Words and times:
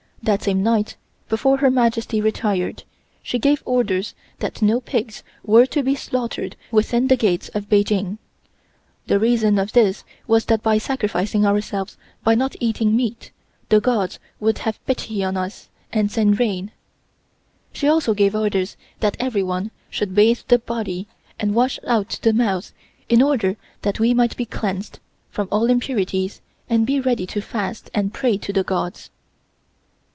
That 0.23 0.43
same 0.43 0.61
night, 0.61 0.97
before 1.29 1.57
Her 1.57 1.71
Majesty 1.71 2.21
retired, 2.21 2.83
she 3.23 3.39
gave 3.39 3.63
orders 3.65 4.13
that 4.37 4.61
no 4.61 4.79
pigs 4.79 5.23
were 5.43 5.65
to 5.65 5.81
be 5.81 5.95
slaughtered 5.95 6.55
within 6.69 7.07
the 7.07 7.15
gates 7.15 7.49
of 7.55 7.67
Peking. 7.67 8.19
The 9.07 9.17
reason 9.19 9.57
of 9.57 9.71
this 9.73 10.03
was 10.27 10.45
that 10.45 10.61
by 10.61 10.77
sacrificing 10.77 11.43
ourselves 11.43 11.97
by 12.23 12.35
not 12.35 12.55
eating 12.59 12.95
meat 12.95 13.31
the 13.69 13.79
Gods 13.81 14.19
would 14.39 14.59
have 14.59 14.77
pity 14.85 15.23
on 15.23 15.37
us 15.37 15.69
and 15.91 16.11
send 16.11 16.39
rain. 16.39 16.69
She 17.73 17.87
also 17.87 18.13
gave 18.13 18.35
orders 18.35 18.77
that 18.99 19.17
everyone 19.19 19.71
should 19.89 20.13
bathe 20.13 20.41
the 20.49 20.59
body 20.59 21.07
and 21.39 21.55
wash 21.55 21.79
out 21.87 22.19
the 22.21 22.31
mouth 22.31 22.73
in 23.09 23.23
order 23.23 23.57
that 23.81 23.99
we 23.99 24.13
might 24.13 24.37
be 24.37 24.45
cleansed 24.45 24.99
from 25.31 25.47
all 25.51 25.65
impurities 25.65 26.41
and 26.69 26.85
be 26.85 26.99
ready 26.99 27.25
to 27.25 27.41
fast 27.41 27.89
and 27.95 28.13
pray 28.13 28.37
to 28.37 28.53
the 28.53 28.63
Gods. 28.63 29.09